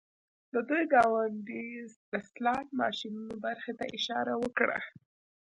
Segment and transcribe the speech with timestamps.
[0.53, 1.67] د دوی ګاونډۍ
[2.11, 4.79] د سلاټ ماشینونو برخې ته اشاره وکړه